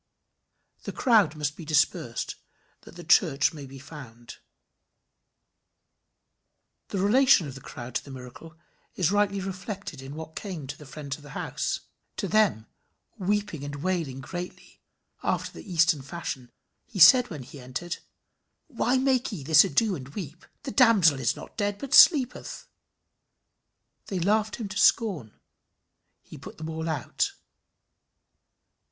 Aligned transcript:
The 0.81 0.91
crowd 0.91 1.35
must 1.35 1.55
be 1.55 1.63
dispersed 1.63 2.33
that 2.81 2.95
the 2.95 3.03
church 3.03 3.53
may 3.53 3.67
be 3.67 3.77
formed. 3.77 4.37
The 6.87 6.97
relation 6.97 7.45
of 7.47 7.53
the 7.53 7.61
crowd 7.61 7.93
to 7.93 8.03
the 8.03 8.09
miracle 8.09 8.57
is 8.95 9.11
rightly 9.11 9.39
reflected 9.39 10.01
in 10.01 10.15
what 10.15 10.35
came 10.35 10.65
to 10.65 10.75
the 10.75 10.87
friends 10.87 11.17
of 11.17 11.21
the 11.21 11.37
house. 11.37 11.81
To 12.17 12.27
them, 12.27 12.65
weeping 13.19 13.63
and 13.63 13.75
wailing 13.83 14.21
greatly, 14.21 14.81
after 15.21 15.51
the 15.51 15.71
Eastern 15.71 16.01
fashion, 16.01 16.51
he 16.87 16.97
said 16.97 17.29
when 17.29 17.43
he 17.43 17.59
entered, 17.59 17.97
"Why 18.65 18.97
make 18.97 19.31
ye 19.31 19.43
this 19.43 19.63
ado, 19.63 19.95
and 19.95 20.09
weep? 20.15 20.47
The 20.63 20.71
damsel 20.71 21.19
is 21.19 21.35
not 21.35 21.57
dead, 21.57 21.77
but 21.77 21.93
sleepeth." 21.93 22.67
They 24.07 24.17
laughed 24.19 24.55
him 24.55 24.67
to 24.69 24.77
scorn. 24.79 25.39
He 26.23 26.39
put 26.39 26.57
them 26.57 26.71
all 26.71 26.89
out. 26.89 27.33